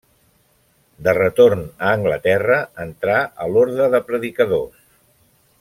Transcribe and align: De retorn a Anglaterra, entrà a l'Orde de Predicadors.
De 1.07 1.13
retorn 1.17 1.61
a 1.67 1.91
Anglaterra, 1.99 2.59
entrà 2.89 3.21
a 3.45 3.49
l'Orde 3.53 3.93
de 3.97 4.05
Predicadors. 4.11 4.85